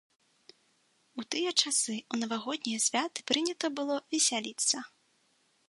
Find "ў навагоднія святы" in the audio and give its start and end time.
2.13-3.27